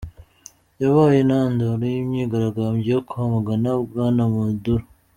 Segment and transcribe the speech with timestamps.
[0.81, 4.85] Yabaye intandaro y'imyigaragambyo yo kwamagana Bwana Maduro.